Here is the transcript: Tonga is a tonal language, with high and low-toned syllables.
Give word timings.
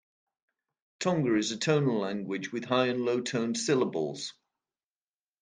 Tonga 0.99 1.35
is 1.37 1.51
a 1.51 1.57
tonal 1.59 1.99
language, 1.99 2.51
with 2.51 2.65
high 2.65 2.87
and 2.87 3.05
low-toned 3.05 3.55
syllables. 3.55 4.33